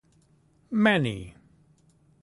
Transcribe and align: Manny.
Manny. 0.83 1.35